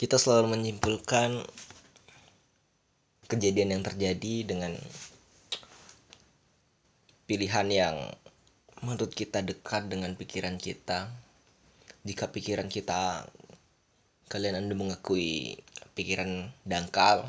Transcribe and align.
kita 0.00 0.16
selalu 0.16 0.56
menyimpulkan 0.56 1.44
kejadian 3.28 3.76
yang 3.76 3.82
terjadi 3.84 4.48
dengan 4.48 4.72
pilihan 7.28 7.68
yang 7.68 7.96
menurut 8.80 9.12
kita 9.12 9.44
dekat 9.44 9.92
dengan 9.92 10.16
pikiran 10.16 10.56
kita. 10.56 11.12
Jika 12.08 12.32
pikiran 12.32 12.72
kita 12.72 13.28
kalian 14.32 14.64
Anda 14.64 14.72
mengakui 14.72 15.60
pikiran 15.92 16.48
dangkal, 16.64 17.28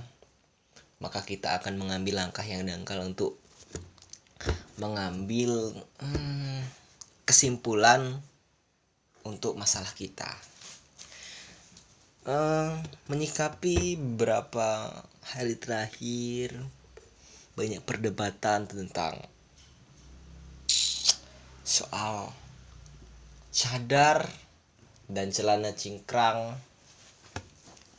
maka 1.04 1.28
kita 1.28 1.60
akan 1.60 1.76
mengambil 1.76 2.24
langkah 2.24 2.48
yang 2.48 2.64
dangkal 2.64 3.04
untuk 3.04 3.36
mengambil 4.80 5.76
hmm, 6.00 6.64
kesimpulan 7.28 8.24
untuk 9.28 9.60
masalah 9.60 9.92
kita. 9.92 10.50
Uh, 12.22 12.78
menyikapi 13.10 13.98
beberapa 13.98 14.93
hari 15.25 15.57
terakhir 15.57 16.54
banyak 17.57 17.82
perdebatan 17.82 18.70
tentang 18.70 19.18
soal 21.65 22.29
cadar 23.50 24.29
dan 25.10 25.34
celana 25.34 25.74
cingkrang 25.74 26.54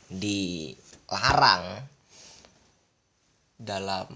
dilarang 0.07 1.83
dalam 3.59 4.07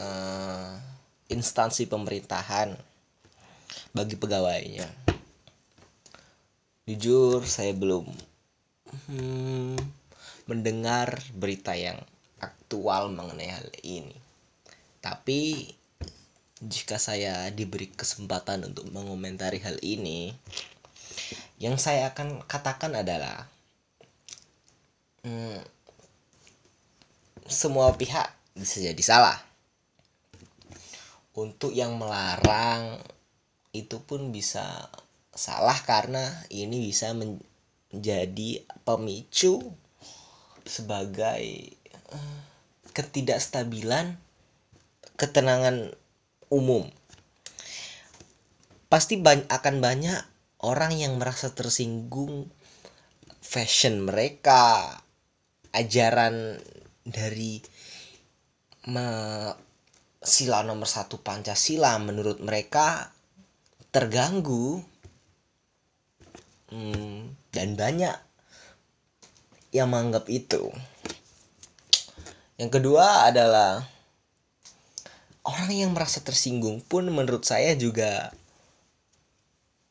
uh, 0.00 0.80
instansi 1.28 1.84
pemerintahan 1.84 2.72
bagi 3.92 4.16
pegawainya. 4.16 4.88
Jujur 6.88 7.44
saya 7.44 7.76
belum 7.76 8.35
hmm, 9.10 9.78
mendengar 10.46 11.18
berita 11.34 11.74
yang 11.74 11.98
aktual 12.42 13.10
mengenai 13.10 13.50
hal 13.50 13.68
ini. 13.82 14.14
Tapi 15.02 15.70
jika 16.62 16.96
saya 16.96 17.46
diberi 17.52 17.92
kesempatan 17.92 18.66
untuk 18.66 18.88
mengomentari 18.90 19.60
hal 19.62 19.76
ini, 19.84 20.34
yang 21.62 21.76
saya 21.80 22.12
akan 22.12 22.44
katakan 22.44 22.92
adalah 22.96 23.48
hmm, 25.24 25.60
semua 27.46 27.94
pihak 27.94 28.26
bisa 28.56 28.82
jadi 28.82 29.02
salah. 29.02 29.38
Untuk 31.36 31.76
yang 31.76 32.00
melarang 32.00 32.96
itu 33.76 34.00
pun 34.00 34.32
bisa 34.32 34.88
salah 35.36 35.76
karena 35.84 36.24
ini 36.48 36.88
bisa 36.88 37.12
menjadi 37.96 38.60
pemicu 38.84 39.72
sebagai 40.68 41.72
uh, 42.12 42.40
ketidakstabilan 42.92 44.20
ketenangan 45.16 45.96
umum. 46.52 46.92
Pasti 48.92 49.16
akan 49.24 49.80
banyak 49.80 50.20
orang 50.60 50.92
yang 50.92 51.16
merasa 51.16 51.56
tersinggung 51.56 52.52
fashion 53.40 54.04
mereka, 54.04 55.00
ajaran 55.72 56.60
dari 57.02 57.64
sila 60.22 60.62
nomor 60.62 60.86
satu 60.86 61.22
Pancasila 61.22 61.98
menurut 62.02 62.38
mereka 62.42 63.10
terganggu 63.90 64.82
hmm, 66.72 67.34
dan 67.52 67.74
banyak 67.74 68.16
yang 69.74 69.92
menganggap 69.92 70.26
itu. 70.32 70.72
Yang 72.56 72.80
kedua 72.80 73.28
adalah 73.28 73.84
orang 75.44 75.70
yang 75.70 75.90
merasa 75.92 76.24
tersinggung 76.24 76.80
pun 76.80 77.06
menurut 77.12 77.44
saya 77.44 77.76
juga 77.76 78.32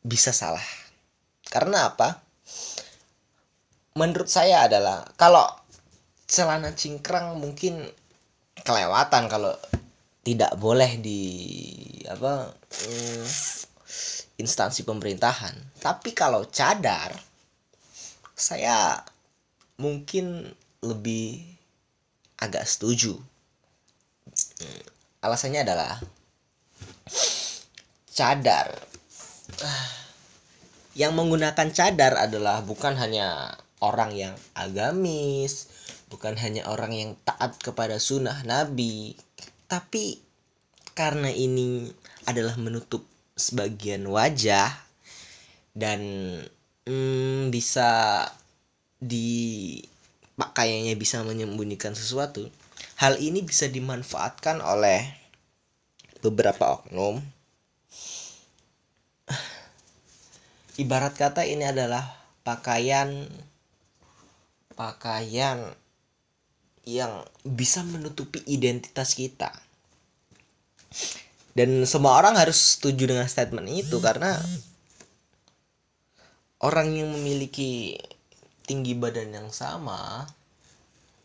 bisa 0.01 0.33
salah. 0.33 0.66
Karena 1.45 1.94
apa? 1.94 2.22
Menurut 3.95 4.28
saya 4.28 4.67
adalah 4.67 5.07
kalau 5.16 5.45
celana 6.25 6.73
cingkrang 6.73 7.38
mungkin 7.38 7.85
kelewatan 8.66 9.29
kalau 9.29 9.53
tidak 10.25 10.57
boleh 10.57 10.97
di 10.97 11.22
apa 12.09 12.49
mm, 12.49 13.25
instansi 14.40 14.84
pemerintahan. 14.84 15.56
Tapi 15.79 16.12
kalau 16.12 16.47
cadar 16.51 17.16
saya 18.35 19.00
mungkin 19.79 20.51
lebih 20.84 21.40
agak 22.40 22.68
setuju. 22.68 23.16
Mm, 24.59 24.84
alasannya 25.23 25.63
adalah 25.63 25.96
cadar 28.12 28.75
yang 30.96 31.12
menggunakan 31.12 31.75
cadar 31.75 32.16
adalah 32.16 32.63
bukan 32.63 32.96
hanya 32.96 33.59
orang 33.84 34.16
yang 34.16 34.35
agamis, 34.56 35.67
bukan 36.07 36.40
hanya 36.40 36.72
orang 36.72 36.96
yang 36.96 37.12
taat 37.28 37.59
kepada 37.59 38.00
sunnah 38.00 38.40
Nabi, 38.47 39.19
tapi 39.67 40.23
karena 40.96 41.28
ini 41.28 41.91
adalah 42.23 42.56
menutup 42.56 43.03
sebagian 43.35 44.07
wajah 44.07 44.72
dan 45.75 46.00
hmm, 46.88 47.51
bisa 47.51 48.23
di 49.03 49.75
pakaiannya 50.40 50.96
bisa 50.96 51.19
menyembunyikan 51.28 51.91
sesuatu, 51.91 52.47
hal 52.96 53.19
ini 53.19 53.44
bisa 53.44 53.68
dimanfaatkan 53.68 54.63
oleh 54.63 55.03
beberapa 56.23 56.79
oknum. 56.79 57.19
Ibarat 60.75 61.16
kata 61.16 61.47
ini 61.47 61.63
adalah 61.63 62.03
pakaian 62.44 63.28
pakaian 64.75 65.72
yang 66.84 67.23
bisa 67.47 67.79
menutupi 67.88 68.44
identitas 68.44 69.16
kita 69.16 69.56
dan 71.55 71.88
semua 71.88 72.19
orang 72.19 72.35
harus 72.35 72.75
setuju 72.75 73.16
dengan 73.16 73.25
statement 73.31 73.71
itu 73.71 73.97
karena 74.03 74.35
orang 76.59 76.91
yang 76.91 77.09
memiliki 77.16 77.95
tinggi 78.67 78.91
badan 78.91 79.31
yang 79.31 79.49
sama 79.55 80.27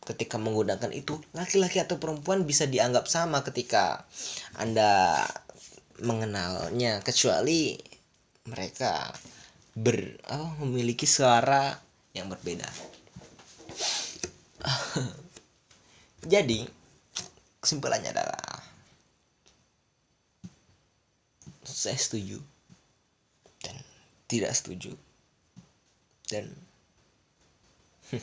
ketika 0.07 0.39
menggunakan 0.39 0.91
itu 0.95 1.19
laki-laki 1.35 1.83
atau 1.83 1.99
perempuan 1.99 2.47
bisa 2.47 2.65
dianggap 2.71 3.11
sama 3.11 3.43
ketika 3.43 4.07
anda 4.55 5.27
mengenalnya 6.01 7.03
kecuali 7.05 7.77
mereka 8.49 9.13
ber 9.77 10.19
oh, 10.33 10.57
memiliki 10.65 11.07
suara 11.07 11.77
yang 12.17 12.27
berbeda. 12.27 12.67
Jadi, 16.33 16.67
kesimpulannya 17.63 18.11
adalah 18.13 18.50
saya 21.81 21.97
setuju. 21.97 22.37
Dan 23.65 23.81
tidak 24.29 24.53
setuju. 24.53 24.93
Dan 26.29 26.53
hmm. 28.13 28.21